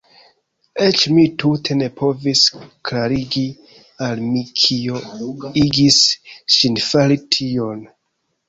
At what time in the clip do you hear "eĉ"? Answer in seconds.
0.85-1.01